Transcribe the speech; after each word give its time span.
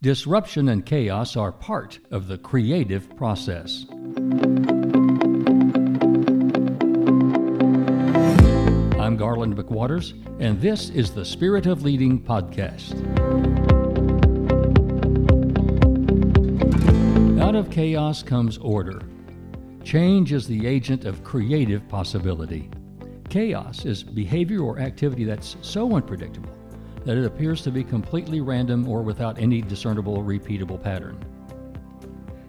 Disruption 0.00 0.68
and 0.68 0.86
chaos 0.86 1.36
are 1.36 1.50
part 1.50 1.98
of 2.12 2.28
the 2.28 2.38
creative 2.38 3.16
process. 3.16 3.84
I'm 8.96 9.16
Garland 9.16 9.56
McWatters, 9.56 10.12
and 10.38 10.60
this 10.60 10.90
is 10.90 11.10
the 11.10 11.24
Spirit 11.24 11.66
of 11.66 11.82
Leading 11.82 12.22
podcast. 12.22 12.94
Out 17.40 17.56
of 17.56 17.68
chaos 17.68 18.22
comes 18.22 18.56
order. 18.58 19.02
Change 19.82 20.32
is 20.32 20.46
the 20.46 20.64
agent 20.64 21.06
of 21.06 21.24
creative 21.24 21.88
possibility. 21.88 22.70
Chaos 23.30 23.84
is 23.84 24.04
behavior 24.04 24.60
or 24.60 24.78
activity 24.78 25.24
that's 25.24 25.56
so 25.60 25.96
unpredictable 25.96 26.57
that 27.08 27.16
it 27.16 27.24
appears 27.24 27.62
to 27.62 27.70
be 27.70 27.82
completely 27.82 28.42
random 28.42 28.86
or 28.86 29.00
without 29.00 29.38
any 29.38 29.62
discernible 29.62 30.22
repeatable 30.22 30.78
pattern. 30.82 31.18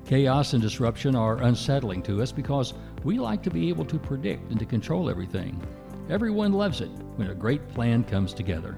Chaos 0.03 0.51
and 0.51 0.61
disruption 0.61 1.15
are 1.15 1.41
unsettling 1.43 2.03
to 2.03 2.21
us 2.21 2.33
because 2.33 2.73
we 3.05 3.17
like 3.19 3.41
to 3.41 3.49
be 3.49 3.69
able 3.69 3.85
to 3.85 3.97
predict 3.97 4.51
and 4.51 4.59
to 4.59 4.65
control 4.65 5.09
everything. 5.09 5.65
Everyone 6.09 6.51
loves 6.51 6.81
it 6.81 6.89
when 7.15 7.29
a 7.29 7.33
great 7.33 7.69
plan 7.69 8.03
comes 8.03 8.33
together. 8.33 8.77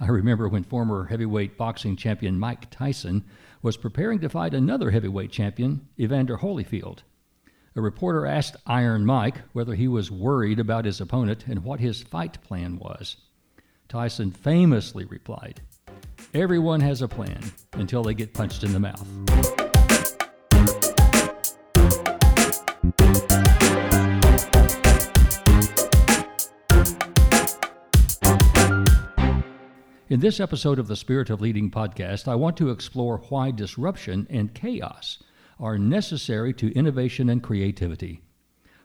I 0.00 0.08
remember 0.08 0.48
when 0.48 0.64
former 0.64 1.04
heavyweight 1.04 1.56
boxing 1.56 1.94
champion 1.94 2.36
Mike 2.36 2.68
Tyson 2.68 3.24
was 3.62 3.76
preparing 3.76 4.18
to 4.18 4.28
fight 4.28 4.54
another 4.54 4.90
heavyweight 4.90 5.30
champion, 5.30 5.86
Evander 6.00 6.38
Holyfield. 6.38 7.04
A 7.76 7.80
reporter 7.80 8.26
asked 8.26 8.56
Iron 8.66 9.06
Mike 9.06 9.36
whether 9.52 9.76
he 9.76 9.86
was 9.86 10.10
worried 10.10 10.58
about 10.58 10.84
his 10.84 11.00
opponent 11.00 11.46
and 11.46 11.62
what 11.62 11.78
his 11.78 12.02
fight 12.02 12.42
plan 12.42 12.80
was. 12.80 13.18
Tyson 13.92 14.30
famously 14.30 15.04
replied, 15.04 15.60
Everyone 16.32 16.80
has 16.80 17.02
a 17.02 17.08
plan 17.08 17.42
until 17.74 18.02
they 18.02 18.14
get 18.14 18.32
punched 18.32 18.64
in 18.64 18.72
the 18.72 18.80
mouth. 18.80 19.06
In 30.08 30.20
this 30.20 30.40
episode 30.40 30.78
of 30.78 30.88
the 30.88 30.96
Spirit 30.96 31.28
of 31.28 31.42
Leading 31.42 31.70
podcast, 31.70 32.26
I 32.26 32.34
want 32.34 32.56
to 32.56 32.70
explore 32.70 33.18
why 33.28 33.50
disruption 33.50 34.26
and 34.30 34.54
chaos 34.54 35.22
are 35.60 35.76
necessary 35.76 36.54
to 36.54 36.72
innovation 36.72 37.28
and 37.28 37.42
creativity. 37.42 38.22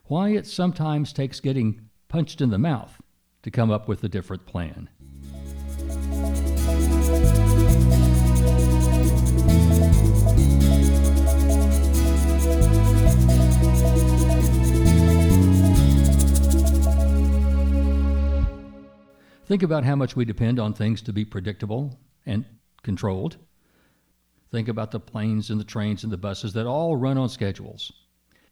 Why 0.08 0.32
it 0.32 0.46
sometimes 0.46 1.14
takes 1.14 1.40
getting 1.40 1.88
punched 2.10 2.42
in 2.42 2.50
the 2.50 2.58
mouth 2.58 3.00
to 3.44 3.52
come 3.52 3.72
up 3.72 3.88
with 3.88 4.04
a 4.04 4.10
different 4.10 4.46
plan. 4.46 4.90
Think 19.58 19.64
about 19.64 19.86
how 19.86 19.96
much 19.96 20.16
we 20.16 20.24
depend 20.24 20.60
on 20.60 20.76
things 20.76 21.02
to 21.02 21.12
be 21.12 21.26
predictable 21.26 21.98
and 22.28 22.46
controlled. 22.84 23.38
Think 24.52 24.68
about 24.68 24.92
the 24.92 25.00
planes 25.00 25.50
and 25.50 25.60
the 25.60 25.66
trains 25.66 26.04
and 26.04 26.14
the 26.14 26.18
buses 26.18 26.54
that 26.54 26.68
all 26.68 26.96
run 26.96 27.18
on 27.18 27.28
schedules. 27.28 27.92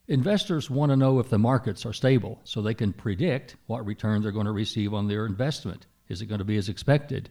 Investors 0.07 0.67
want 0.67 0.89
to 0.89 0.95
know 0.95 1.19
if 1.19 1.29
the 1.29 1.37
markets 1.37 1.85
are 1.85 1.93
stable 1.93 2.41
so 2.43 2.59
they 2.59 2.73
can 2.73 2.91
predict 2.91 3.55
what 3.67 3.85
return 3.85 4.23
they're 4.23 4.31
going 4.31 4.47
to 4.47 4.51
receive 4.51 4.95
on 4.95 5.07
their 5.07 5.27
investment. 5.27 5.85
Is 6.09 6.23
it 6.23 6.25
going 6.25 6.39
to 6.39 6.43
be 6.43 6.57
as 6.57 6.69
expected? 6.69 7.29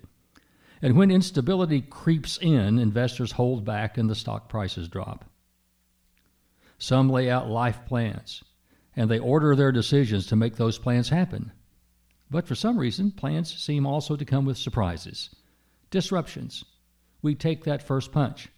And 0.81 0.97
when 0.97 1.11
instability 1.11 1.81
creeps 1.81 2.38
in, 2.41 2.78
investors 2.78 3.33
hold 3.33 3.64
back 3.64 3.98
and 3.98 4.09
the 4.09 4.14
stock 4.14 4.48
prices 4.48 4.88
drop. 4.88 5.25
Some 6.78 7.11
lay 7.11 7.28
out 7.28 7.50
life 7.50 7.84
plans 7.86 8.44
and 8.94 9.11
they 9.11 9.19
order 9.19 9.56
their 9.56 9.72
decisions 9.72 10.28
to 10.28 10.36
make 10.36 10.54
those 10.54 10.78
plans 10.78 11.09
happen. 11.09 11.50
But 12.34 12.49
for 12.49 12.56
some 12.56 12.77
reason, 12.77 13.12
plans 13.12 13.55
seem 13.55 13.87
also 13.87 14.17
to 14.17 14.25
come 14.25 14.45
with 14.45 14.59
surprises, 14.59 15.31
disruptions. 15.93 16.65
We 17.22 17.37
take 17.37 17.62
that 17.62 17.87
first 17.87 18.11
punch. 18.11 18.49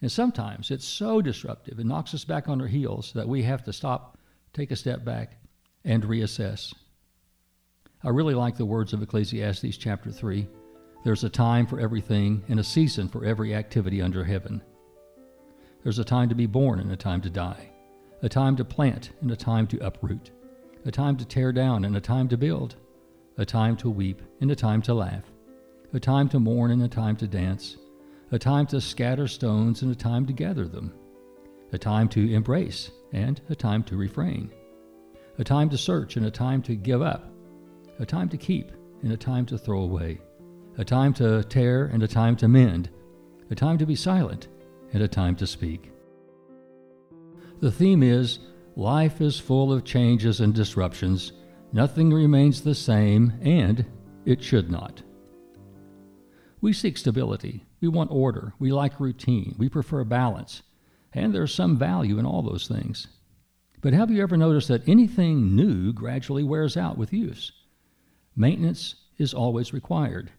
And 0.00 0.10
sometimes 0.10 0.72
it's 0.72 0.84
so 0.84 1.22
disruptive, 1.22 1.78
it 1.78 1.86
knocks 1.86 2.14
us 2.14 2.24
back 2.24 2.48
on 2.48 2.60
our 2.60 2.66
heels 2.66 3.12
that 3.12 3.28
we 3.28 3.44
have 3.44 3.62
to 3.62 3.72
stop, 3.72 4.18
take 4.52 4.72
a 4.72 4.76
step 4.76 5.04
back, 5.04 5.36
and 5.84 6.02
reassess. 6.02 6.74
I 8.02 8.08
really 8.08 8.34
like 8.34 8.56
the 8.56 8.66
words 8.66 8.92
of 8.92 9.00
Ecclesiastes 9.00 9.76
chapter 9.76 10.10
3. 10.10 10.48
There's 11.04 11.22
a 11.22 11.30
time 11.30 11.68
for 11.68 11.78
everything 11.78 12.42
and 12.48 12.58
a 12.58 12.64
season 12.64 13.06
for 13.06 13.24
every 13.24 13.54
activity 13.54 14.02
under 14.02 14.24
heaven. 14.24 14.60
There's 15.84 16.00
a 16.00 16.04
time 16.04 16.28
to 16.30 16.34
be 16.34 16.46
born 16.46 16.80
and 16.80 16.90
a 16.90 16.96
time 16.96 17.20
to 17.20 17.30
die, 17.30 17.70
a 18.20 18.28
time 18.28 18.56
to 18.56 18.64
plant 18.64 19.10
and 19.20 19.30
a 19.30 19.36
time 19.36 19.68
to 19.68 19.78
uproot, 19.78 20.32
a 20.84 20.90
time 20.90 21.16
to 21.18 21.24
tear 21.24 21.52
down 21.52 21.84
and 21.84 21.96
a 21.96 22.00
time 22.00 22.26
to 22.26 22.36
build, 22.36 22.74
a 23.38 23.44
time 23.44 23.76
to 23.76 23.90
weep 23.90 24.22
and 24.40 24.50
a 24.50 24.56
time 24.56 24.82
to 24.82 24.94
laugh, 24.94 25.24
a 25.92 26.00
time 26.00 26.28
to 26.28 26.40
mourn 26.40 26.70
and 26.70 26.82
a 26.82 26.88
time 26.88 27.16
to 27.16 27.26
dance, 27.26 27.76
a 28.30 28.38
time 28.38 28.66
to 28.66 28.80
scatter 28.80 29.26
stones 29.26 29.82
and 29.82 29.90
a 29.92 29.94
time 29.94 30.26
to 30.26 30.32
gather 30.32 30.66
them, 30.66 30.92
a 31.72 31.78
time 31.78 32.08
to 32.08 32.32
embrace 32.32 32.90
and 33.12 33.40
a 33.48 33.54
time 33.54 33.82
to 33.82 33.96
refrain, 33.96 34.50
a 35.38 35.44
time 35.44 35.68
to 35.70 35.78
search 35.78 36.16
and 36.16 36.26
a 36.26 36.30
time 36.30 36.62
to 36.62 36.74
give 36.74 37.02
up, 37.02 37.30
a 37.98 38.06
time 38.06 38.28
to 38.28 38.36
keep 38.36 38.72
and 39.02 39.12
a 39.12 39.16
time 39.16 39.46
to 39.46 39.58
throw 39.58 39.80
away, 39.80 40.20
a 40.78 40.84
time 40.84 41.12
to 41.12 41.42
tear 41.44 41.86
and 41.86 42.02
a 42.02 42.08
time 42.08 42.36
to 42.36 42.48
mend, 42.48 42.90
a 43.50 43.54
time 43.54 43.78
to 43.78 43.86
be 43.86 43.96
silent 43.96 44.48
and 44.92 45.02
a 45.02 45.08
time 45.08 45.36
to 45.36 45.46
speak. 45.46 45.90
The 47.60 47.70
theme 47.70 48.02
is 48.02 48.38
Life 48.74 49.20
is 49.20 49.38
full 49.38 49.70
of 49.70 49.84
changes 49.84 50.40
and 50.40 50.54
disruptions 50.54 51.32
Nothing 51.74 52.12
remains 52.12 52.60
the 52.60 52.74
same, 52.74 53.32
and 53.40 53.86
it 54.26 54.42
should 54.42 54.70
not. 54.70 55.02
We 56.60 56.72
seek 56.72 56.98
stability. 56.98 57.64
We 57.80 57.88
want 57.88 58.12
order. 58.12 58.52
We 58.58 58.72
like 58.72 59.00
routine. 59.00 59.54
We 59.58 59.68
prefer 59.68 60.04
balance. 60.04 60.62
And 61.12 61.34
there's 61.34 61.54
some 61.54 61.76
value 61.76 62.18
in 62.18 62.26
all 62.26 62.42
those 62.42 62.68
things. 62.68 63.08
But 63.80 63.94
have 63.94 64.10
you 64.10 64.22
ever 64.22 64.36
noticed 64.36 64.68
that 64.68 64.88
anything 64.88 65.56
new 65.56 65.92
gradually 65.92 66.44
wears 66.44 66.76
out 66.76 66.96
with 66.96 67.12
use? 67.12 67.50
Maintenance 68.36 68.94
is 69.18 69.34
always 69.34 69.72
required. 69.72 70.30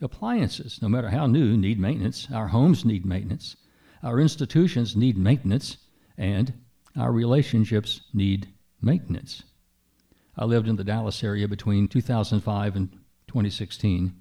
Appliances, 0.00 0.80
no 0.80 0.88
matter 0.88 1.08
how 1.08 1.26
new, 1.26 1.56
need 1.56 1.80
maintenance. 1.80 2.28
Our 2.32 2.48
homes 2.48 2.84
need 2.84 3.04
maintenance. 3.04 3.56
Our 4.02 4.20
institutions 4.20 4.94
need 4.94 5.16
maintenance. 5.16 5.78
And 6.16 6.52
our 6.96 7.12
relationships 7.12 8.02
need 8.14 8.48
maintenance. 8.80 9.42
I 10.36 10.44
lived 10.44 10.68
in 10.68 10.76
the 10.76 10.84
Dallas 10.84 11.24
area 11.24 11.48
between 11.48 11.88
2005 11.88 12.76
and 12.76 12.92
2016. 13.28 14.14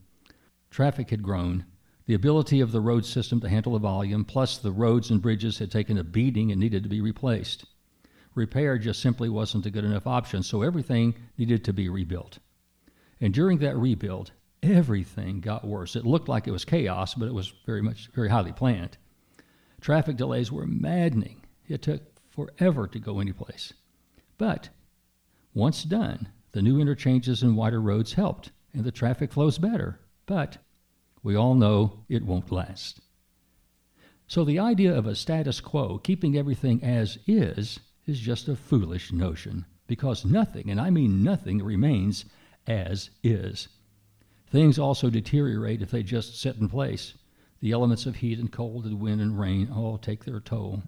Traffic 0.70 1.10
had 1.10 1.22
grown. 1.22 1.66
The 2.06 2.14
ability 2.14 2.62
of 2.62 2.72
the 2.72 2.82
road 2.82 3.06
system 3.06 3.42
to 3.42 3.50
handle 3.50 3.74
the 3.74 3.80
volume, 3.80 4.24
plus 4.24 4.58
the 4.58 4.72
roads 4.72 5.10
and 5.10 5.22
bridges 5.22 5.60
had 5.60 5.72
taken 5.72 5.98
a 5.98 6.04
beating 6.04 6.52
and 6.52 6.60
needed 6.60 6.84
to 6.84 6.90
be 6.90 7.02
replaced. 7.02 7.66
Repair 8.36 8.78
just 8.78 9.02
simply 9.02 9.30
wasn't 9.30 9.66
a 9.66 9.72
good 9.72 9.86
enough 9.86 10.06
option, 10.06 10.44
so 10.44 10.62
everything 10.62 11.16
needed 11.38 11.64
to 11.66 11.74
be 11.74 11.90
rebuilt. 11.90 12.40
And 13.20 13.34
during 13.34 13.58
that 13.60 13.78
rebuild, 13.78 14.32
everything 14.62 15.40
got 15.40 15.66
worse. 15.66 15.96
It 15.96 16.06
looked 16.06 16.30
like 16.30 16.48
it 16.48 16.52
was 16.52 16.66
chaos, 16.66 17.16
but 17.16 17.28
it 17.28 17.34
was 17.34 17.54
very 17.66 17.82
much 17.82 18.10
very 18.14 18.30
highly 18.30 18.52
planned. 18.52 18.98
Traffic 19.82 20.18
delays 20.18 20.52
were 20.52 20.68
maddening. 20.68 21.46
It 21.68 21.82
took 21.82 22.02
forever 22.30 22.88
to 22.88 23.00
go 23.00 23.20
anyplace. 23.20 23.74
But 24.38 24.70
once 25.56 25.84
done, 25.84 26.28
the 26.52 26.62
new 26.62 26.80
interchanges 26.80 27.42
and 27.42 27.58
wider 27.58 27.82
roads 27.82 28.14
helped, 28.14 28.52
and 28.74 28.84
the 28.84 28.92
traffic 28.92 29.32
flows 29.32 29.58
better, 29.58 30.00
but 30.28 30.58
we 31.24 31.36
all 31.36 31.56
know 31.56 32.04
it 32.08 32.24
won't 32.24 32.52
last. 32.52 33.00
So 34.28 34.44
the 34.44 34.60
idea 34.60 34.96
of 34.96 35.08
a 35.08 35.16
status 35.16 35.62
quo, 35.62 35.98
keeping 35.98 36.38
everything 36.38 36.84
as 36.84 37.18
is, 37.26 37.80
is 38.06 38.20
just 38.20 38.48
a 38.48 38.56
foolish 38.56 39.12
notion, 39.12 39.66
because 39.88 40.26
nothing, 40.26 40.70
and 40.70 40.80
I 40.80 40.90
mean 40.90 41.24
nothing, 41.24 41.64
remains 41.64 42.26
as 42.68 43.10
is. 43.24 43.70
Things 44.48 44.78
also 44.78 45.10
deteriorate 45.10 45.82
if 45.82 45.92
they 45.92 46.04
just 46.04 46.40
sit 46.40 46.58
in 46.58 46.70
place. 46.70 47.14
The 47.62 47.72
elements 47.72 48.06
of 48.06 48.18
heat 48.18 48.40
and 48.40 48.52
cold 48.52 48.86
and 48.86 49.00
wind 49.00 49.22
and 49.22 49.40
rain 49.40 49.70
all 49.72 49.98
take 49.98 50.26
their 50.26 50.40
toll. 50.40 50.84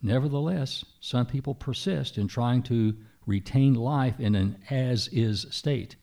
Nevertheless, 0.00 0.84
some 1.00 1.26
people 1.26 1.54
persist 1.54 2.18
in 2.18 2.28
trying 2.28 2.62
to 2.64 2.96
retain 3.26 3.74
life 3.74 4.18
in 4.18 4.34
an 4.34 4.58
as 4.70 5.08
is 5.08 5.46
state, 5.50 5.96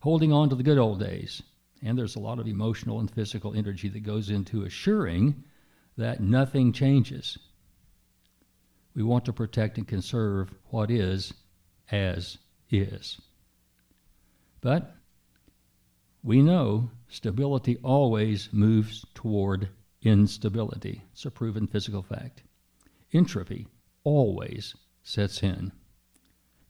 holding 0.00 0.32
on 0.32 0.48
to 0.48 0.54
the 0.54 0.62
good 0.62 0.78
old 0.78 1.00
days. 1.00 1.42
And 1.82 1.96
there's 1.96 2.16
a 2.16 2.20
lot 2.20 2.38
of 2.38 2.46
emotional 2.46 3.00
and 3.00 3.10
physical 3.10 3.54
energy 3.54 3.88
that 3.88 4.00
goes 4.00 4.30
into 4.30 4.64
assuring 4.64 5.44
that 5.96 6.20
nothing 6.20 6.72
changes. 6.72 7.38
We 8.94 9.02
want 9.02 9.24
to 9.26 9.32
protect 9.32 9.78
and 9.78 9.86
conserve 9.86 10.52
what 10.66 10.90
is 10.90 11.32
as 11.90 12.38
is. 12.70 13.20
But 14.60 14.94
we 16.22 16.42
know 16.42 16.90
stability 17.08 17.78
always 17.82 18.50
moves 18.52 19.06
toward 19.14 19.68
instability. 20.02 21.02
It's 21.12 21.24
a 21.24 21.30
proven 21.30 21.66
physical 21.66 22.02
fact. 22.02 22.42
Entropy 23.12 23.66
always 24.04 24.74
sets 25.02 25.42
in. 25.42 25.72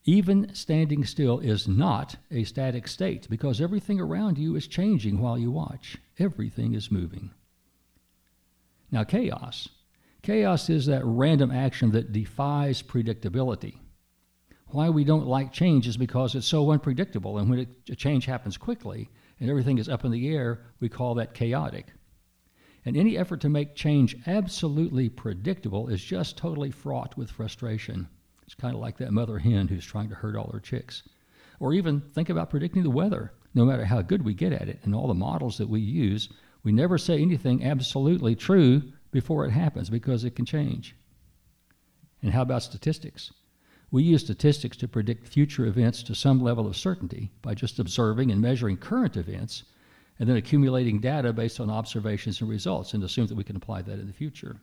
Even 0.05 0.55
standing 0.55 1.05
still 1.05 1.41
is 1.41 1.69
not 1.69 2.17
a 2.31 2.45
static 2.45 2.89
state 2.89 3.29
because 3.29 3.61
everything 3.61 4.01
around 4.01 4.39
you 4.39 4.57
is 4.57 4.67
changing 4.67 5.19
while 5.19 5.39
you 5.39 5.51
watch. 5.51 5.99
Everything 6.19 6.75
is 6.75 6.91
moving. 6.91 7.31
Now, 8.91 9.05
chaos. 9.05 9.69
Chaos 10.23 10.71
is 10.71 10.87
that 10.87 11.05
random 11.05 11.51
action 11.51 11.91
that 11.93 12.13
defies 12.13 12.83
predictability. 12.83 13.79
Why 14.69 14.89
we 14.89 15.05
don't 15.05 15.27
like 15.27 15.53
change 15.53 15.87
is 15.87 15.97
because 15.97 16.35
it's 16.35 16.47
so 16.47 16.71
unpredictable, 16.71 17.39
and 17.39 17.51
when 17.51 17.67
a 17.91 17.97
change 17.97 18.27
happens 18.27 18.57
quickly 18.57 19.11
and 19.39 19.51
everything 19.51 19.79
is 19.79 19.89
up 19.89 20.05
in 20.05 20.13
the 20.13 20.29
air, 20.29 20.61
we 20.81 20.89
call 20.89 21.15
that 21.15 21.35
chaotic. 21.35 21.89
And 22.85 22.97
any 22.97 23.19
effort 23.19 23.41
to 23.43 23.49
make 23.49 23.75
change 23.75 24.17
absolutely 24.27 25.09
predictable 25.09 25.89
is 25.89 26.03
just 26.03 26.39
totally 26.39 26.71
fraught 26.71 27.17
with 27.17 27.31
frustration. 27.31 28.09
It's 28.51 28.61
kind 28.61 28.75
of 28.75 28.81
like 28.81 28.99
that 28.99 29.13
mother 29.13 29.39
hen 29.39 29.69
who's 29.69 29.85
trying 29.85 30.09
to 30.09 30.17
herd 30.17 30.35
all 30.35 30.51
her 30.51 30.59
chicks. 30.59 31.05
Or 31.61 31.73
even 31.73 32.01
think 32.01 32.29
about 32.29 32.51
predicting 32.51 32.83
the 32.83 32.91
weather. 32.91 33.33
No 33.55 33.65
matter 33.65 33.85
how 33.85 34.03
good 34.03 34.25
we 34.25 34.35
get 34.35 34.53
at 34.53 34.69
it 34.69 34.81
and 34.83 34.93
all 34.93 35.07
the 35.07 35.15
models 35.15 35.57
that 35.59 35.69
we 35.69 35.81
use, 35.81 36.29
we 36.65 36.73
never 36.73 36.99
say 36.99 37.23
anything 37.23 37.63
absolutely 37.63 38.35
true 38.35 38.83
before 39.13 39.47
it 39.47 39.53
happens 39.53 39.89
because 39.89 40.25
it 40.25 40.35
can 40.35 40.47
change. 40.47 40.97
And 42.23 42.33
how 42.33 42.43
about 42.43 42.65
statistics? 42.65 43.33
We 43.93 44.03
use 44.03 44.25
statistics 44.25 44.77
to 44.79 44.89
predict 44.89 45.29
future 45.29 45.67
events 45.67 46.03
to 46.03 46.17
some 46.17 46.43
level 46.43 46.67
of 46.67 46.77
certainty 46.77 47.31
by 47.43 47.55
just 47.55 47.79
observing 47.79 48.33
and 48.33 48.41
measuring 48.41 48.79
current 48.79 49.17
events 49.17 49.63
and 50.19 50.29
then 50.29 50.37
accumulating 50.37 50.99
data 50.99 51.33
based 51.33 51.61
on 51.61 51.71
observations 51.71 52.41
and 52.41 52.51
results 52.51 52.95
and 52.95 53.05
assume 53.05 53.29
that 53.29 53.37
we 53.37 53.45
can 53.45 53.55
apply 53.55 53.83
that 53.83 54.01
in 54.01 54.09
the 54.09 54.13
future. 54.13 54.61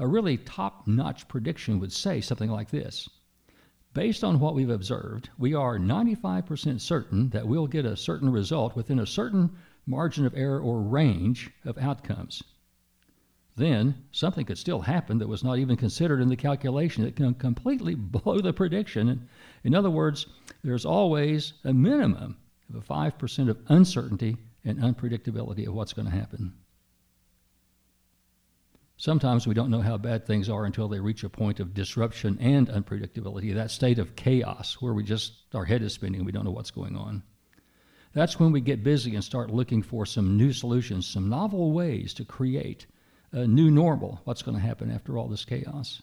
A 0.00 0.08
really 0.08 0.38
top 0.38 0.88
notch 0.88 1.28
prediction 1.28 1.78
would 1.78 1.92
say 1.92 2.22
something 2.22 2.50
like 2.50 2.70
this 2.70 3.06
Based 3.92 4.24
on 4.24 4.40
what 4.40 4.54
we've 4.54 4.70
observed, 4.70 5.28
we 5.36 5.52
are 5.52 5.78
95% 5.78 6.80
certain 6.80 7.28
that 7.28 7.46
we'll 7.46 7.66
get 7.66 7.84
a 7.84 7.98
certain 7.98 8.30
result 8.30 8.74
within 8.74 8.98
a 8.98 9.04
certain 9.04 9.50
margin 9.84 10.24
of 10.24 10.34
error 10.34 10.58
or 10.58 10.80
range 10.80 11.50
of 11.66 11.76
outcomes. 11.76 12.42
Then 13.56 14.06
something 14.10 14.46
could 14.46 14.56
still 14.56 14.80
happen 14.80 15.18
that 15.18 15.28
was 15.28 15.44
not 15.44 15.58
even 15.58 15.76
considered 15.76 16.22
in 16.22 16.30
the 16.30 16.36
calculation 16.36 17.04
that 17.04 17.14
can 17.14 17.34
completely 17.34 17.94
blow 17.96 18.40
the 18.40 18.54
prediction. 18.54 19.28
In 19.64 19.74
other 19.74 19.90
words, 19.90 20.24
there's 20.64 20.86
always 20.86 21.52
a 21.62 21.74
minimum 21.74 22.38
of 22.70 22.76
a 22.76 22.80
5% 22.80 23.50
of 23.50 23.58
uncertainty 23.68 24.38
and 24.64 24.78
unpredictability 24.78 25.68
of 25.68 25.74
what's 25.74 25.92
going 25.92 26.08
to 26.08 26.16
happen. 26.16 26.54
Sometimes 29.00 29.46
we 29.46 29.54
don't 29.54 29.70
know 29.70 29.80
how 29.80 29.96
bad 29.96 30.26
things 30.26 30.50
are 30.50 30.66
until 30.66 30.86
they 30.86 31.00
reach 31.00 31.24
a 31.24 31.30
point 31.30 31.58
of 31.58 31.72
disruption 31.72 32.36
and 32.38 32.68
unpredictability, 32.68 33.54
that 33.54 33.70
state 33.70 33.98
of 33.98 34.14
chaos 34.14 34.76
where 34.78 34.92
we 34.92 35.02
just, 35.02 35.32
our 35.54 35.64
head 35.64 35.80
is 35.80 35.94
spinning, 35.94 36.16
and 36.16 36.26
we 36.26 36.32
don't 36.32 36.44
know 36.44 36.50
what's 36.50 36.70
going 36.70 36.94
on. 36.94 37.22
That's 38.12 38.38
when 38.38 38.52
we 38.52 38.60
get 38.60 38.84
busy 38.84 39.14
and 39.14 39.24
start 39.24 39.48
looking 39.48 39.80
for 39.80 40.04
some 40.04 40.36
new 40.36 40.52
solutions, 40.52 41.06
some 41.06 41.30
novel 41.30 41.72
ways 41.72 42.12
to 42.12 42.26
create 42.26 42.84
a 43.32 43.46
new 43.46 43.70
normal. 43.70 44.20
What's 44.24 44.42
going 44.42 44.58
to 44.58 44.62
happen 44.62 44.90
after 44.90 45.16
all 45.16 45.28
this 45.28 45.46
chaos? 45.46 46.02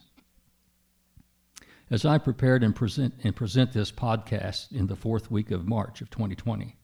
As 1.92 2.04
I 2.04 2.18
prepared 2.18 2.64
and 2.64 2.76
present, 2.76 3.14
and 3.24 3.36
present 3.36 3.74
this 3.74 3.92
podcast 3.92 4.72
in 4.72 4.88
the 4.88 4.96
fourth 4.96 5.30
week 5.30 5.52
of 5.52 5.68
March 5.68 6.02
of 6.02 6.10
2020, 6.10 6.76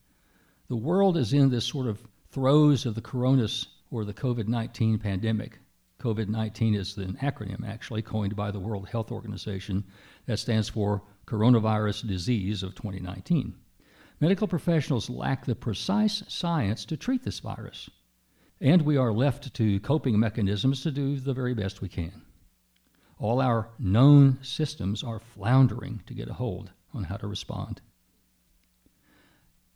the 0.67 0.75
world 0.75 1.17
is 1.17 1.33
in 1.33 1.49
this 1.49 1.65
sort 1.65 1.87
of 1.87 2.05
throes 2.29 2.85
of 2.85 2.93
the 2.93 3.01
coronas 3.01 3.65
or 3.89 4.05
the 4.05 4.13
COVID 4.13 4.47
19 4.47 4.99
pandemic. 4.99 5.57
COVID 5.99 6.27
19 6.27 6.75
is 6.75 6.97
an 6.97 7.17
acronym 7.21 7.67
actually 7.67 8.01
coined 8.01 8.35
by 8.35 8.51
the 8.51 8.59
World 8.59 8.87
Health 8.89 9.11
Organization 9.11 9.83
that 10.25 10.39
stands 10.39 10.69
for 10.69 11.03
Coronavirus 11.25 12.07
Disease 12.07 12.63
of 12.63 12.75
2019. 12.75 13.55
Medical 14.19 14.47
professionals 14.47 15.09
lack 15.09 15.45
the 15.45 15.55
precise 15.55 16.23
science 16.27 16.85
to 16.85 16.97
treat 16.97 17.23
this 17.23 17.39
virus, 17.39 17.89
and 18.61 18.81
we 18.81 18.97
are 18.97 19.11
left 19.11 19.53
to 19.53 19.79
coping 19.79 20.19
mechanisms 20.19 20.81
to 20.83 20.91
do 20.91 21.19
the 21.19 21.33
very 21.33 21.53
best 21.53 21.81
we 21.81 21.89
can. 21.89 22.21
All 23.17 23.41
our 23.41 23.69
known 23.79 24.39
systems 24.41 25.03
are 25.03 25.19
floundering 25.19 26.01
to 26.07 26.13
get 26.13 26.29
a 26.29 26.33
hold 26.33 26.71
on 26.93 27.05
how 27.05 27.17
to 27.17 27.27
respond. 27.27 27.81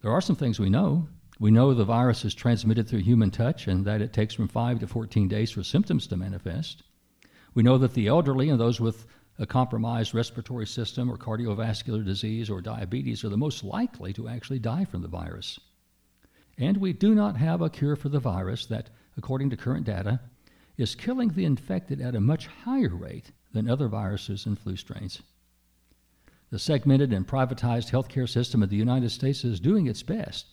There 0.01 0.11
are 0.11 0.21
some 0.21 0.35
things 0.35 0.59
we 0.59 0.69
know. 0.69 1.07
We 1.39 1.51
know 1.51 1.73
the 1.73 1.85
virus 1.85 2.25
is 2.25 2.33
transmitted 2.33 2.87
through 2.87 3.01
human 3.01 3.29
touch 3.29 3.67
and 3.67 3.85
that 3.85 4.01
it 4.01 4.11
takes 4.11 4.33
from 4.33 4.47
5 4.47 4.79
to 4.79 4.87
14 4.87 5.27
days 5.27 5.51
for 5.51 5.63
symptoms 5.63 6.07
to 6.07 6.17
manifest. 6.17 6.81
We 7.53 7.61
know 7.63 7.77
that 7.77 7.93
the 7.93 8.07
elderly 8.07 8.49
and 8.49 8.59
those 8.59 8.79
with 8.81 9.05
a 9.37 9.45
compromised 9.45 10.15
respiratory 10.15 10.65
system 10.65 11.11
or 11.11 11.17
cardiovascular 11.17 12.03
disease 12.03 12.49
or 12.49 12.59
diabetes 12.59 13.23
are 13.23 13.29
the 13.29 13.37
most 13.37 13.63
likely 13.63 14.13
to 14.13 14.27
actually 14.27 14.59
die 14.59 14.85
from 14.85 15.03
the 15.03 15.07
virus. 15.07 15.59
And 16.57 16.77
we 16.77 16.91
do 16.91 17.13
not 17.13 17.37
have 17.37 17.61
a 17.61 17.69
cure 17.69 17.95
for 17.95 18.09
the 18.09 18.19
virus 18.19 18.65
that, 18.65 18.89
according 19.15 19.51
to 19.51 19.57
current 19.57 19.85
data, 19.85 20.19
is 20.75 20.95
killing 20.95 21.29
the 21.29 21.45
infected 21.45 22.01
at 22.01 22.15
a 22.15 22.19
much 22.19 22.47
higher 22.47 22.95
rate 22.95 23.31
than 23.53 23.69
other 23.69 23.87
viruses 23.87 24.47
and 24.47 24.57
flu 24.57 24.75
strains. 24.75 25.21
The 26.49 26.57
segmented 26.57 27.13
and 27.13 27.27
privatized 27.27 27.91
healthcare 27.91 28.27
system 28.27 28.63
of 28.63 28.69
the 28.69 28.75
United 28.75 29.11
States 29.11 29.43
is 29.43 29.59
doing 29.59 29.85
its 29.85 30.01
best, 30.01 30.47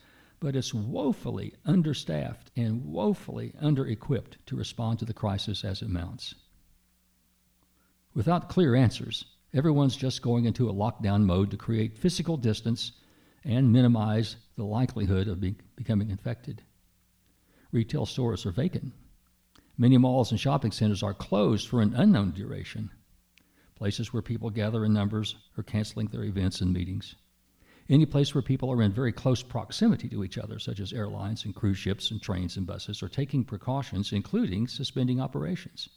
but 0.45 0.55
it's 0.55 0.75
woefully 0.75 1.55
understaffed 1.65 2.51
and 2.55 2.85
woefully 2.85 3.55
under 3.63 3.87
equipped 3.87 4.37
to 4.45 4.55
respond 4.55 4.99
to 4.99 5.07
the 5.07 5.15
crisis 5.15 5.65
as 5.65 5.81
it 5.81 5.89
mounts. 5.89 6.35
Without 8.13 8.51
clear 8.51 8.75
answers, 8.75 9.25
everyone's 9.55 9.97
just 9.97 10.21
going 10.21 10.45
into 10.45 10.69
a 10.69 10.75
lockdown 10.75 11.23
mode 11.23 11.51
to 11.51 11.57
create 11.57 11.97
physical 11.97 12.37
distance 12.37 12.93
and 13.43 13.73
minimize 13.73 14.37
the 14.59 14.65
likelihood 14.65 15.29
of 15.29 15.41
be- 15.41 15.57
becoming 15.77 16.11
infected. 16.11 16.61
Retail 17.73 18.05
stores 18.05 18.45
are 18.45 18.53
vacant. 18.53 18.93
Many 19.79 19.97
malls 19.97 20.31
and 20.31 20.39
shopping 20.39 20.73
centers 20.73 21.03
are 21.03 21.15
closed 21.15 21.69
for 21.69 21.81
an 21.81 21.95
unknown 21.95 22.33
duration. 22.33 22.91
Places 23.77 24.13
where 24.13 24.21
people 24.21 24.51
gather 24.51 24.85
in 24.85 24.93
numbers 24.93 25.37
are 25.57 25.63
canceling 25.63 26.09
their 26.09 26.25
events 26.25 26.61
and 26.61 26.71
meetings. 26.71 27.15
Any 27.89 28.07
place 28.07 28.35
where 28.35 28.43
people 28.43 28.73
are 28.73 28.83
in 28.83 28.93
very 28.93 29.13
close 29.13 29.43
proximity 29.43 30.09
to 30.09 30.25
each 30.25 30.39
other, 30.39 30.59
such 30.59 30.81
as 30.81 30.93
airlines 30.93 31.45
and 31.45 31.55
cruise 31.55 31.77
ships 31.77 32.11
and 32.11 32.21
trains 32.21 32.57
and 32.57 32.67
buses, 32.67 33.03
are 33.03 33.09
taking 33.09 33.45
precautions, 33.45 34.13
including 34.13 34.69
suspending 34.69 35.21
operations. 35.21 35.91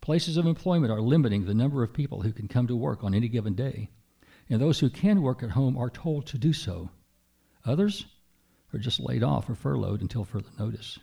Places 0.00 0.36
of 0.36 0.46
employment 0.46 0.90
are 0.90 1.00
limiting 1.00 1.44
the 1.44 1.54
number 1.54 1.84
of 1.84 1.92
people 1.92 2.22
who 2.22 2.32
can 2.32 2.48
come 2.48 2.66
to 2.66 2.74
work 2.74 3.04
on 3.04 3.14
any 3.14 3.28
given 3.28 3.54
day, 3.54 3.90
and 4.48 4.60
those 4.60 4.80
who 4.80 4.90
can 4.90 5.22
work 5.22 5.42
at 5.42 5.50
home 5.50 5.76
are 5.76 5.90
told 5.90 6.26
to 6.26 6.38
do 6.38 6.52
so. 6.52 6.90
Others 7.64 8.06
are 8.72 8.78
just 8.78 8.98
laid 8.98 9.22
off 9.22 9.48
or 9.48 9.54
furloughed 9.54 10.00
until 10.00 10.24
further 10.24 10.50
notice. 10.58 10.98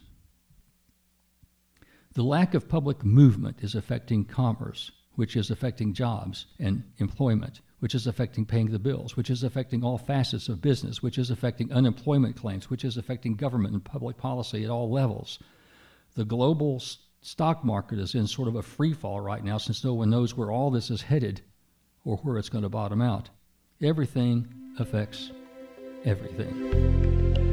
The 2.14 2.24
lack 2.24 2.54
of 2.56 2.68
public 2.68 3.06
movement 3.06 3.58
is 3.62 3.76
affecting 3.76 4.26
commerce, 4.26 4.92
which 5.14 5.36
is 5.36 5.52
affecting 5.52 5.94
jobs 5.94 6.48
and 6.60 6.84
employment, 6.98 7.62
which 7.80 7.94
is 7.94 8.08
affecting 8.08 8.46
paying 8.46 8.72
the 8.72 8.80
bills, 8.80 9.16
which 9.16 9.30
is 9.30 9.44
affecting 9.44 9.84
all 9.84 9.98
facets 9.98 10.50
of 10.50 10.62
business, 10.62 11.04
which 11.04 11.18
is 11.18 11.30
affecting 11.30 11.72
unemployment 11.72 12.36
claims, 12.36 12.70
which 12.70 12.84
is 12.84 12.98
affecting 12.98 13.36
government 13.36 13.74
and 13.74 13.84
public 13.84 14.18
policy 14.18 14.64
at 14.64 14.70
all 14.70 14.90
levels. 14.90 15.40
The 16.16 16.26
global 16.26 16.82
stock 17.22 17.64
market 17.64 18.00
is 18.00 18.16
in 18.16 18.26
sort 18.28 18.48
of 18.48 18.56
a 18.56 18.64
free 18.64 18.94
fall 18.94 19.22
right 19.22 19.44
now 19.44 19.58
since 19.58 19.84
no 19.84 19.94
one 19.94 20.10
knows 20.10 20.36
where 20.36 20.52
all 20.52 20.72
this 20.72 20.90
is 20.90 21.02
headed 21.04 21.42
or 22.04 22.18
where 22.18 22.38
it's 22.38 22.50
going 22.50 22.64
to 22.64 22.70
bottom 22.70 23.02
out. 23.02 23.30
Everything 23.82 24.48
affects 24.80 25.32
everything. 26.04 27.47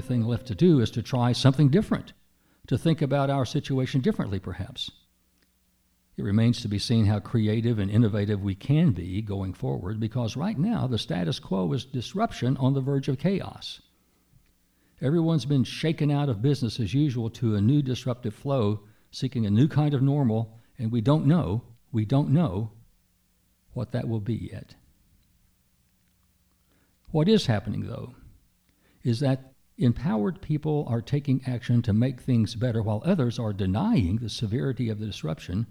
Only 0.00 0.08
thing 0.08 0.26
left 0.26 0.46
to 0.46 0.54
do 0.54 0.80
is 0.80 0.90
to 0.92 1.02
try 1.02 1.32
something 1.32 1.68
different, 1.68 2.14
to 2.66 2.78
think 2.78 3.02
about 3.02 3.28
our 3.28 3.44
situation 3.44 4.00
differently, 4.00 4.38
perhaps. 4.38 4.90
It 6.16 6.22
remains 6.22 6.62
to 6.62 6.68
be 6.68 6.78
seen 6.78 7.04
how 7.04 7.20
creative 7.20 7.78
and 7.78 7.90
innovative 7.90 8.40
we 8.42 8.54
can 8.54 8.92
be 8.92 9.20
going 9.20 9.52
forward 9.52 10.00
because 10.00 10.36
right 10.38 10.58
now 10.58 10.86
the 10.86 10.96
status 10.96 11.38
quo 11.38 11.70
is 11.74 11.84
disruption 11.84 12.56
on 12.56 12.72
the 12.72 12.80
verge 12.80 13.08
of 13.08 13.18
chaos. 13.18 13.82
Everyone's 15.02 15.44
been 15.44 15.64
shaken 15.64 16.10
out 16.10 16.30
of 16.30 16.40
business 16.40 16.80
as 16.80 16.94
usual 16.94 17.28
to 17.30 17.54
a 17.54 17.60
new 17.60 17.82
disruptive 17.82 18.34
flow, 18.34 18.80
seeking 19.10 19.44
a 19.44 19.50
new 19.50 19.68
kind 19.68 19.92
of 19.92 20.00
normal, 20.00 20.58
and 20.78 20.90
we 20.90 21.02
don't 21.02 21.26
know, 21.26 21.62
we 21.92 22.06
don't 22.06 22.30
know 22.30 22.70
what 23.74 23.92
that 23.92 24.08
will 24.08 24.20
be 24.20 24.48
yet. 24.50 24.74
What 27.10 27.28
is 27.28 27.46
happening, 27.46 27.86
though, 27.86 28.14
is 29.02 29.20
that 29.20 29.50
Empowered 29.82 30.42
people 30.42 30.84
are 30.88 31.00
taking 31.00 31.42
action 31.46 31.80
to 31.80 31.94
make 31.94 32.20
things 32.20 32.54
better, 32.54 32.82
while 32.82 33.00
others 33.02 33.38
are 33.38 33.54
denying 33.54 34.18
the 34.18 34.28
severity 34.28 34.90
of 34.90 34.98
the 34.98 35.06
disruption 35.06 35.66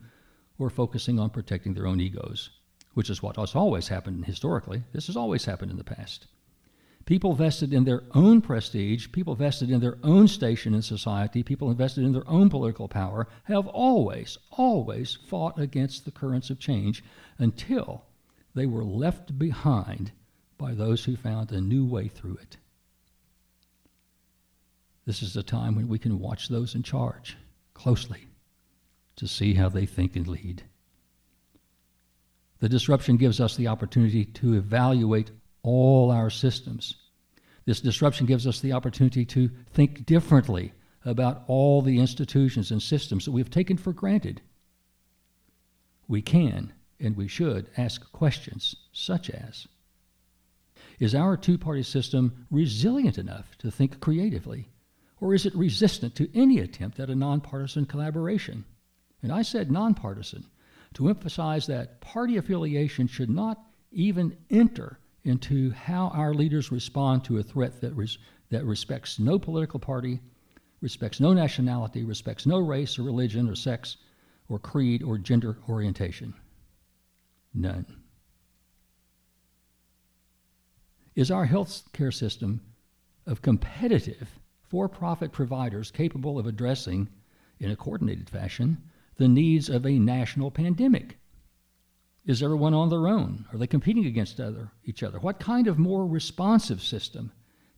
or 0.57 0.71
focusing 0.71 1.19
on 1.19 1.29
protecting 1.29 1.75
their 1.75 1.85
own 1.85 2.01
egos, 2.01 2.49
which 2.95 3.07
is 3.07 3.21
what 3.21 3.35
has 3.35 3.53
always 3.53 3.89
happened 3.89 4.25
historically. 4.25 4.81
This 4.93 5.05
has 5.05 5.15
always 5.15 5.45
happened 5.45 5.69
in 5.69 5.77
the 5.77 5.83
past. 5.83 6.25
People 7.05 7.35
vested 7.35 7.71
in 7.71 7.83
their 7.83 8.01
own 8.15 8.41
prestige, 8.41 9.11
people 9.11 9.35
vested 9.35 9.69
in 9.69 9.79
their 9.79 9.99
own 10.01 10.27
station 10.27 10.73
in 10.73 10.81
society, 10.81 11.43
people 11.43 11.69
invested 11.69 12.03
in 12.03 12.11
their 12.11 12.27
own 12.27 12.49
political 12.49 12.87
power 12.87 13.27
have 13.43 13.67
always, 13.67 14.39
always 14.53 15.19
fought 15.27 15.59
against 15.59 16.03
the 16.03 16.11
currents 16.11 16.49
of 16.49 16.57
change 16.57 17.03
until 17.37 18.05
they 18.55 18.65
were 18.65 18.83
left 18.83 19.37
behind 19.37 20.13
by 20.57 20.73
those 20.73 21.05
who 21.05 21.15
found 21.15 21.51
a 21.51 21.61
new 21.61 21.85
way 21.85 22.07
through 22.07 22.37
it. 22.41 22.57
This 25.09 25.23
is 25.23 25.35
a 25.35 25.41
time 25.41 25.73
when 25.73 25.87
we 25.87 25.97
can 25.97 26.19
watch 26.19 26.49
those 26.49 26.75
in 26.75 26.83
charge 26.83 27.35
closely 27.73 28.27
to 29.15 29.27
see 29.27 29.55
how 29.55 29.67
they 29.67 29.87
think 29.87 30.15
and 30.15 30.27
lead. 30.27 30.61
The 32.59 32.69
disruption 32.69 33.17
gives 33.17 33.41
us 33.41 33.55
the 33.55 33.69
opportunity 33.69 34.23
to 34.25 34.53
evaluate 34.53 35.31
all 35.63 36.11
our 36.11 36.29
systems. 36.29 36.95
This 37.65 37.81
disruption 37.81 38.27
gives 38.27 38.45
us 38.45 38.59
the 38.59 38.73
opportunity 38.73 39.25
to 39.25 39.49
think 39.73 40.05
differently 40.05 40.73
about 41.03 41.41
all 41.47 41.81
the 41.81 41.97
institutions 41.97 42.69
and 42.69 42.79
systems 42.79 43.25
that 43.25 43.31
we've 43.31 43.49
taken 43.49 43.77
for 43.77 43.93
granted. 43.93 44.41
We 46.07 46.21
can 46.21 46.71
and 46.99 47.17
we 47.17 47.27
should 47.27 47.67
ask 47.77 48.11
questions 48.11 48.75
such 48.93 49.31
as 49.31 49.67
Is 50.99 51.15
our 51.15 51.35
two 51.35 51.57
party 51.57 51.81
system 51.81 52.45
resilient 52.51 53.17
enough 53.17 53.57
to 53.57 53.71
think 53.71 53.99
creatively? 54.01 54.69
Or 55.21 55.33
is 55.33 55.45
it 55.45 55.55
resistant 55.55 56.15
to 56.15 56.29
any 56.37 56.59
attempt 56.59 56.99
at 56.99 57.09
a 57.09 57.15
nonpartisan 57.15 57.85
collaboration? 57.85 58.65
And 59.21 59.31
I 59.31 59.41
said 59.41 59.71
nonpartisan 59.71 60.45
to 60.93 61.09
emphasize 61.09 61.67
that 61.67 62.01
party 62.01 62.37
affiliation 62.37 63.07
should 63.07 63.29
not 63.29 63.61
even 63.91 64.37
enter 64.49 64.99
into 65.23 65.71
how 65.71 66.07
our 66.09 66.33
leaders 66.33 66.71
respond 66.71 67.23
to 67.25 67.37
a 67.37 67.43
threat 67.43 67.81
that, 67.81 67.93
res- 67.95 68.17
that 68.49 68.65
respects 68.65 69.19
no 69.19 69.37
political 69.37 69.79
party, 69.79 70.21
respects 70.81 71.19
no 71.19 71.33
nationality, 71.33 72.03
respects 72.03 72.45
no 72.45 72.59
race 72.59 72.97
or 72.97 73.03
religion 73.03 73.49
or 73.49 73.55
sex 73.55 73.97
or 74.47 74.57
creed 74.57 75.03
or 75.03 75.17
gender 75.17 75.57
orientation. 75.67 76.33
None. 77.53 77.85
Is 81.15 81.29
our 81.31 81.45
health 81.45 81.83
care 81.91 82.11
system 82.11 82.61
of 83.25 83.41
competitive 83.41 84.29
for 84.69 84.87
profit 84.87 85.31
providers 85.31 85.91
capable 85.91 86.37
of 86.37 86.45
addressing, 86.45 87.09
in 87.59 87.71
a 87.71 87.75
coordinated 87.75 88.29
fashion, 88.29 88.77
the 89.17 89.27
needs 89.27 89.67
of 89.67 89.85
a 89.85 89.99
national 89.99 90.51
pandemic? 90.51 91.17
Is 92.25 92.43
everyone 92.43 92.75
on 92.75 92.89
their 92.89 93.07
own? 93.07 93.45
Are 93.51 93.57
they 93.57 93.67
competing 93.67 94.05
against 94.05 94.39
other, 94.39 94.71
each 94.85 95.01
other? 95.01 95.19
What 95.19 95.39
kind 95.39 95.67
of 95.67 95.79
more 95.79 96.05
responsive 96.05 96.81
system 96.81 97.31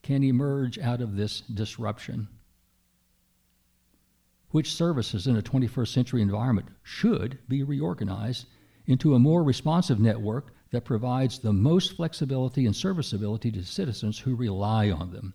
can 0.04 0.24
emerge 0.24 0.78
out 0.78 1.02
of 1.02 1.16
this 1.16 1.42
disruption? 1.42 2.28
Which 4.50 4.74
services 4.74 5.28
in 5.28 5.38
a 5.38 5.42
21st 5.42 5.88
century 5.88 6.22
environment 6.22 6.68
should 6.84 7.40
be 7.48 7.64
reorganized 7.64 8.48
into 8.86 9.16
a 9.16 9.20
more 9.20 9.44
responsive 9.44 10.00
network 10.00 10.54
that 10.72 10.84
provides 10.84 11.40
the 11.40 11.54
most 11.54 11.96
flexibility 11.96 12.66
and 12.66 12.76
serviceability 12.76 13.52
to 13.54 13.64
citizens 13.64 14.20
who 14.20 14.36
rely 14.36 14.92
on 14.92 15.14
them? 15.14 15.34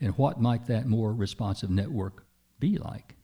And 0.00 0.16
what 0.16 0.40
might 0.40 0.66
that 0.66 0.86
more 0.86 1.12
responsive 1.12 1.70
network 1.70 2.24
be 2.58 2.78
like? 2.78 3.16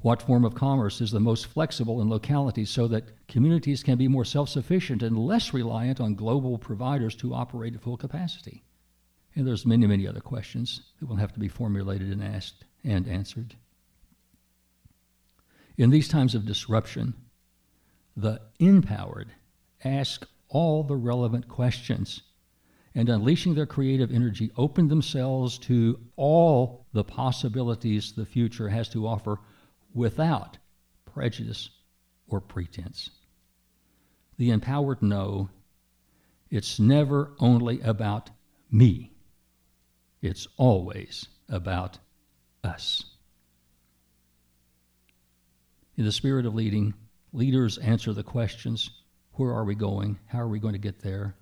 What 0.00 0.22
form 0.22 0.44
of 0.44 0.54
commerce 0.54 1.00
is 1.00 1.10
the 1.10 1.18
most 1.18 1.46
flexible 1.46 2.00
in 2.00 2.08
localities 2.08 2.70
so 2.70 2.86
that 2.88 3.26
communities 3.26 3.82
can 3.82 3.98
be 3.98 4.06
more 4.06 4.24
self 4.24 4.48
sufficient 4.48 5.02
and 5.02 5.18
less 5.18 5.52
reliant 5.52 6.00
on 6.00 6.14
global 6.14 6.56
providers 6.56 7.16
to 7.16 7.34
operate 7.34 7.74
at 7.74 7.80
full 7.80 7.96
capacity? 7.96 8.62
And 9.34 9.46
there's 9.46 9.66
many, 9.66 9.86
many 9.86 10.06
other 10.06 10.20
questions 10.20 10.82
that 11.00 11.06
will 11.06 11.16
have 11.16 11.32
to 11.32 11.40
be 11.40 11.48
formulated 11.48 12.10
and 12.10 12.22
asked 12.22 12.64
and 12.84 13.08
answered. 13.08 13.56
In 15.76 15.90
these 15.90 16.08
times 16.08 16.34
of 16.34 16.46
disruption, 16.46 17.14
the 18.16 18.40
empowered 18.58 19.32
ask 19.84 20.26
all 20.48 20.82
the 20.82 20.96
relevant 20.96 21.48
questions 21.48 22.22
and 22.94 23.08
unleashing 23.08 23.54
their 23.54 23.66
creative 23.66 24.12
energy, 24.12 24.50
open 24.56 24.88
themselves 24.88 25.58
to 25.58 25.98
all 26.16 26.86
the 26.92 27.04
possibilities 27.04 28.12
the 28.12 28.26
future 28.26 28.68
has 28.68 28.88
to 28.88 29.06
offer 29.06 29.38
without 29.94 30.58
prejudice 31.04 31.70
or 32.28 32.40
pretense. 32.40 33.10
The 34.36 34.50
empowered 34.50 35.02
know 35.02 35.50
it's 36.50 36.78
never 36.80 37.32
only 37.38 37.80
about 37.80 38.30
me, 38.70 39.12
it's 40.22 40.46
always 40.56 41.26
about 41.48 41.98
us. 42.64 43.04
In 45.96 46.04
the 46.04 46.12
spirit 46.12 46.46
of 46.46 46.54
leading, 46.54 46.94
leaders 47.32 47.78
answer 47.78 48.12
the 48.12 48.22
questions 48.22 48.90
where 49.32 49.52
are 49.52 49.64
we 49.64 49.74
going? 49.74 50.18
How 50.26 50.40
are 50.40 50.48
we 50.48 50.58
going 50.58 50.72
to 50.72 50.78
get 50.78 51.00
there? 51.00 51.36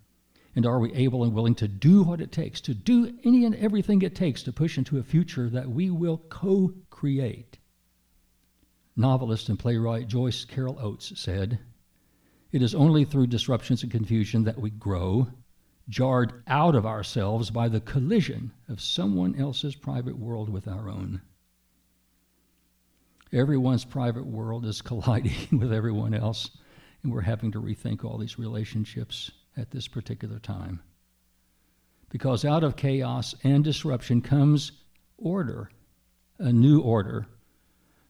And 0.56 0.64
are 0.64 0.80
we 0.80 0.90
able 0.94 1.22
and 1.22 1.34
willing 1.34 1.54
to 1.56 1.68
do 1.68 2.02
what 2.02 2.22
it 2.22 2.32
takes, 2.32 2.62
to 2.62 2.72
do 2.72 3.12
any 3.24 3.44
and 3.44 3.54
everything 3.56 4.00
it 4.00 4.14
takes 4.14 4.42
to 4.44 4.54
push 4.54 4.78
into 4.78 4.96
a 4.96 5.02
future 5.02 5.50
that 5.50 5.68
we 5.68 5.90
will 5.90 6.16
co 6.30 6.72
create? 6.88 7.58
Novelist 8.96 9.50
and 9.50 9.58
playwright 9.58 10.08
Joyce 10.08 10.46
Carol 10.46 10.78
Oates 10.80 11.12
said, 11.20 11.58
It 12.52 12.62
is 12.62 12.74
only 12.74 13.04
through 13.04 13.26
disruptions 13.26 13.82
and 13.82 13.92
confusion 13.92 14.44
that 14.44 14.58
we 14.58 14.70
grow, 14.70 15.28
jarred 15.90 16.42
out 16.46 16.74
of 16.74 16.86
ourselves 16.86 17.50
by 17.50 17.68
the 17.68 17.82
collision 17.82 18.50
of 18.66 18.80
someone 18.80 19.38
else's 19.38 19.74
private 19.74 20.18
world 20.18 20.48
with 20.48 20.66
our 20.66 20.88
own. 20.88 21.20
Everyone's 23.30 23.84
private 23.84 24.24
world 24.24 24.64
is 24.64 24.80
colliding 24.90 25.58
with 25.58 25.70
everyone 25.70 26.14
else, 26.14 26.56
and 27.02 27.12
we're 27.12 27.20
having 27.20 27.52
to 27.52 27.60
rethink 27.60 28.06
all 28.06 28.16
these 28.16 28.38
relationships 28.38 29.30
at 29.56 29.70
this 29.70 29.88
particular 29.88 30.38
time. 30.38 30.80
Because 32.08 32.44
out 32.44 32.64
of 32.64 32.76
chaos 32.76 33.34
and 33.42 33.64
disruption 33.64 34.20
comes 34.20 34.72
order, 35.18 35.70
a 36.38 36.52
new 36.52 36.80
order. 36.80 37.26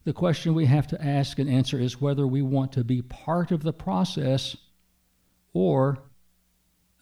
The 0.05 0.13
question 0.13 0.55
we 0.55 0.67
have 0.67 0.87
to 0.89 1.03
ask 1.03 1.39
and 1.39 1.49
answer 1.49 1.79
is 1.79 2.01
whether 2.01 2.27
we 2.27 2.43
want 2.43 2.73
to 2.73 2.85
be 2.85 3.03
part 3.03 3.51
of 3.51 3.63
the 3.63 3.73
process 3.73 4.57
or 5.53 5.99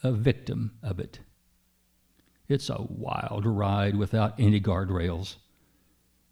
a 0.03 0.13
victim 0.13 0.73
of 0.83 1.01
it. 1.01 1.21
It's 2.49 2.69
a 2.69 2.83
wild 2.89 3.47
ride 3.47 3.97
without 3.97 4.39
any 4.39 4.61
guardrails. 4.61 5.37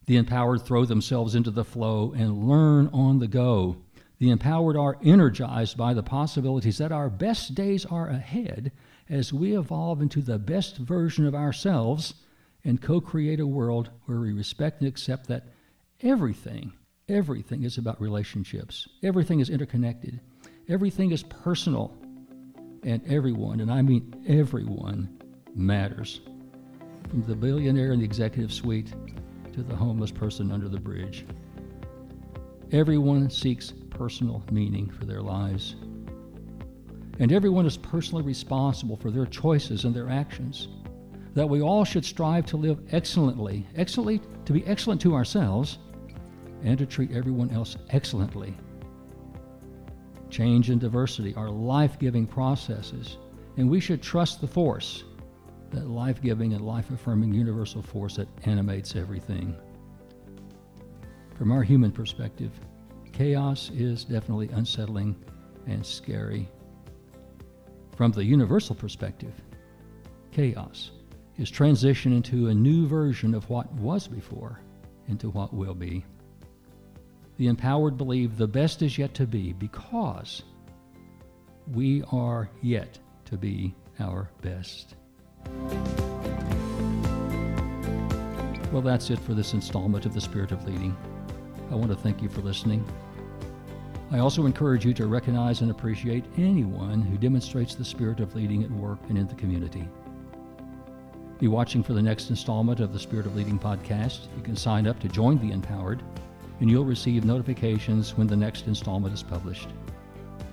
The 0.07 0.17
empowered 0.17 0.63
throw 0.63 0.85
themselves 0.85 1.35
into 1.35 1.51
the 1.51 1.65
flow 1.65 2.13
and 2.17 2.49
learn 2.49 2.89
on 2.93 3.19
the 3.19 3.29
go. 3.29 3.77
The 4.23 4.31
empowered 4.31 4.77
are 4.77 4.99
energized 5.03 5.77
by 5.77 5.95
the 5.95 6.03
possibilities 6.05 6.79
that 6.79 6.93
our 6.93 7.11
best 7.11 7.57
days 7.57 7.85
are 7.85 8.07
ahead 8.07 8.71
as 9.11 9.33
we 9.33 9.59
evolve 9.59 10.01
into 10.01 10.23
the 10.23 10.39
best 10.39 10.77
version 10.77 11.27
of 11.27 11.35
ourselves 11.35 12.15
and 12.63 12.81
co 12.81 13.01
create 13.01 13.41
a 13.41 13.47
world 13.49 13.91
where 14.05 14.21
we 14.21 14.33
respect 14.33 14.81
and 14.81 14.87
accept 14.87 15.27
that 15.27 15.49
everything, 16.03 16.73
everything 17.09 17.65
is 17.65 17.79
about 17.79 18.01
relationships. 18.01 18.89
Everything 19.03 19.41
is 19.41 19.51
interconnected. 19.51 20.21
Everything 20.69 21.11
is 21.11 21.25
personal. 21.25 21.93
And 22.85 23.03
everyone, 23.09 23.59
and 23.59 23.73
I 23.73 23.83
mean 23.83 24.15
everyone, 24.29 25.19
matters. 25.57 26.21
From 27.11 27.25
the 27.25 27.35
billionaire 27.35 27.91
in 27.91 27.99
the 27.99 28.05
executive 28.05 28.53
suite 28.53 28.95
to 29.53 29.65
the 29.65 29.75
homeless 29.75 30.13
person 30.13 30.53
under 30.53 30.69
the 30.69 30.79
bridge. 30.79 31.27
Everyone 32.73 33.29
seeks 33.29 33.75
personal 33.91 34.43
meaning 34.51 34.89
for 34.89 35.05
their 35.05 35.21
lives. 35.21 35.77
And 37.19 37.31
everyone 37.31 37.67
is 37.67 37.77
personally 37.77 38.25
responsible 38.25 38.97
for 38.97 39.11
their 39.11 39.27
choices 39.27 39.85
and 39.85 39.95
their 39.95 40.09
actions. 40.09 40.69
That 41.35 41.51
we 41.51 41.61
all 41.61 41.85
should 41.85 42.05
strive 42.07 42.47
to 42.47 42.57
live 42.57 42.81
excellently, 42.91 43.67
excellently 43.77 44.23
to 44.47 44.53
be 44.55 44.67
excellent 44.67 45.03
to 45.03 45.15
ourselves, 45.15 45.81
and 46.65 46.79
to 46.79 46.87
treat 46.87 47.13
everyone 47.13 47.51
else 47.51 47.77
excellently. 47.91 48.57
Change 50.31 50.71
and 50.71 50.81
diversity 50.81 51.35
are 51.35 51.51
life 51.51 51.99
giving 51.99 52.27
processes, 52.27 53.19
and 53.59 53.69
we 53.69 53.81
should 53.81 54.01
trust 54.01 54.41
the 54.41 54.47
force, 54.47 55.05
that 55.73 55.89
life 55.89 56.23
giving 56.23 56.55
and 56.55 56.65
life 56.65 56.91
affirming 56.91 57.35
universal 57.35 57.83
force 57.83 58.17
that 58.17 58.29
animates 58.47 58.97
everything. 58.97 59.55
From 61.43 61.51
our 61.51 61.65
human 61.65 61.91
perspective, 61.91 62.53
chaos 63.11 63.69
is 63.75 64.05
definitely 64.05 64.49
unsettling 64.53 65.17
and 65.67 65.85
scary. 65.85 66.49
From 67.97 68.13
the 68.13 68.23
universal 68.23 68.77
perspective, 68.77 69.33
chaos 70.31 70.93
is 71.39 71.51
transition 71.51 72.13
into 72.13 72.47
a 72.47 72.55
new 72.55 72.87
version 72.87 73.35
of 73.35 73.51
what 73.51 73.73
was 73.73 74.07
before 74.07 74.61
into 75.09 75.31
what 75.31 75.53
will 75.53 75.75
be. 75.75 76.05
The 77.39 77.49
empowered 77.49 77.99
believe 77.99 78.37
the 78.37 78.47
best 78.47 78.81
is 78.81 78.97
yet 78.97 79.13
to 79.15 79.27
be 79.27 79.53
because 79.53 80.45
we 81.73 82.05
are 82.13 82.51
yet 82.63 83.01
to 83.25 83.37
be 83.37 83.75
our 83.99 84.31
best. 84.43 84.95
Well, 88.71 88.81
that's 88.81 89.11
it 89.11 89.19
for 89.19 89.35
this 89.35 89.55
installment 89.55 90.07
of 90.07 90.15
The 90.15 90.21
Spirit 90.21 90.53
of 90.53 90.65
Leading. 90.65 90.97
I 91.73 91.75
want 91.75 91.91
to 91.91 91.97
thank 91.97 92.21
you 92.21 92.29
for 92.29 92.43
listening. 92.43 92.87
I 94.11 94.19
also 94.19 94.45
encourage 94.45 94.85
you 94.85 94.93
to 94.93 95.07
recognize 95.07 95.63
and 95.63 95.71
appreciate 95.71 96.27
anyone 96.37 97.01
who 97.01 97.17
demonstrates 97.17 97.75
the 97.75 97.85
spirit 97.85 98.21
of 98.21 98.35
leading 98.35 98.63
at 98.63 98.71
work 98.73 98.99
and 99.09 99.17
in 99.17 99.27
the 99.27 99.35
community. 99.35 99.89
Be 101.39 101.49
watching 101.49 101.83
for 101.83 101.95
the 101.95 102.03
next 102.03 102.29
installment 102.29 102.81
of 102.81 102.93
the 102.93 102.99
Spirit 102.99 103.25
of 103.25 103.35
Leading 103.35 103.59
podcast. 103.59 104.27
You 104.37 104.43
can 104.43 104.55
sign 104.55 104.87
up 104.87 105.01
to 105.01 105.09
join 105.09 105.39
the 105.39 105.51
Empowered, 105.51 106.03
and 106.61 106.71
you'll 106.71 106.85
receive 106.85 107.25
notifications 107.25 108.19
when 108.19 108.27
the 108.27 108.37
next 108.37 108.67
installment 108.67 109.15
is 109.15 109.23
published. 109.23 109.71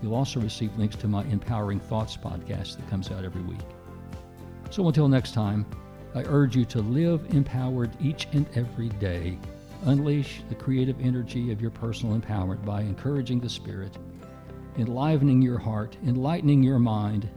You'll 0.02 0.16
also 0.16 0.40
receive 0.40 0.78
links 0.78 0.96
to 0.96 1.10
my 1.10 1.24
Empowering 1.26 1.82
Thoughts 1.82 2.16
podcast 2.16 2.78
that 2.78 2.90
comes 2.90 3.12
out 3.12 3.26
every 3.26 3.42
week. 3.42 3.60
So 4.70 4.88
until 4.88 5.10
next 5.10 5.34
time, 5.34 5.66
I 6.16 6.24
urge 6.24 6.56
you 6.56 6.64
to 6.64 6.80
live 6.80 7.36
empowered 7.36 7.92
each 8.00 8.30
and 8.32 8.48
every 8.56 8.88
day 8.88 9.38
Unleash 9.84 10.42
the 10.50 10.56
creative 10.56 11.00
energy 11.00 11.52
of 11.52 11.62
your 11.62 11.72
personal 11.72 12.20
empowerment 12.20 12.66
by 12.66 12.82
encouraging 12.82 13.40
the 13.40 13.50
Spirit, 13.50 13.98
enlivening 14.78 15.42
your 15.42 15.58
heart, 15.58 15.96
enlightening 16.06 16.62
your 16.62 16.80
mind, 16.80 17.30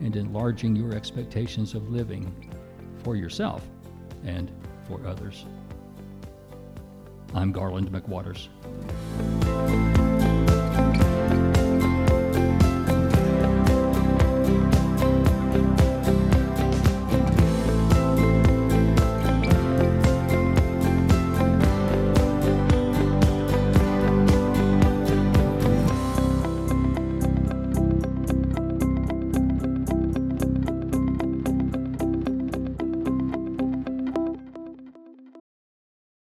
and 0.00 0.14
enlarging 0.14 0.76
your 0.76 0.94
expectations 0.94 1.74
of 1.74 1.88
living 1.88 2.30
for 3.02 3.16
yourself 3.16 3.66
and 4.24 4.50
for 4.86 5.00
others. 5.06 5.46
I'm 7.34 7.52
Garland 7.52 7.90
McWatters. 7.90 8.48